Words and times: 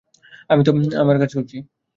আমি 0.49 0.61
তো 0.63 0.71
আমার 1.01 1.15
কাজ 1.21 1.31
করছি। 1.37 1.57